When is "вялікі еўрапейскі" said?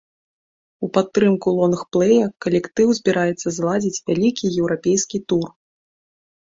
4.09-5.19